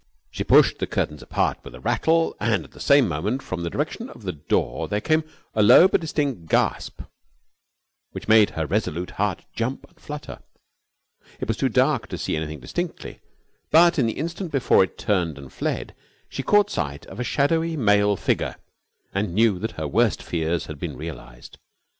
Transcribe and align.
She 0.31 0.43
pushed 0.43 0.79
the 0.79 0.87
curtains 0.87 1.21
apart 1.21 1.59
with 1.63 1.75
a 1.75 1.79
rattle 1.79 2.35
and, 2.39 2.63
at 2.63 2.71
the 2.71 2.79
same 2.79 3.07
moment, 3.07 3.43
from 3.43 3.61
the 3.61 3.69
direction 3.69 4.09
of 4.09 4.23
the 4.23 4.31
door 4.31 4.87
there 4.87 4.99
came 4.99 5.23
a 5.53 5.61
low 5.61 5.87
but 5.87 6.01
distinct 6.01 6.47
gasp 6.49 7.01
which 8.09 8.27
made 8.27 8.49
her 8.57 8.65
resolute 8.65 9.11
heart 9.11 9.45
jump 9.53 9.85
and 9.87 9.99
flutter. 9.99 10.39
It 11.39 11.47
was 11.47 11.55
too 11.57 11.69
dark 11.69 12.07
to 12.07 12.17
see 12.17 12.35
anything 12.35 12.59
distinctly, 12.61 13.19
but, 13.69 13.99
in 13.99 14.07
the 14.07 14.13
instant 14.17 14.51
before 14.51 14.83
it 14.83 14.97
turned 14.97 15.37
and 15.37 15.53
fled, 15.53 15.93
she 16.27 16.41
caught 16.41 16.71
sight 16.71 17.05
of 17.05 17.19
a 17.19 17.23
shadowy 17.23 17.77
male 17.77 18.15
figure, 18.15 18.55
and 19.13 19.35
knew 19.35 19.59
that 19.59 19.73
her 19.73 19.87
worst 19.87 20.23
fears 20.23 20.65
had 20.65 20.79
been 20.79 20.97
realised. 20.97 21.59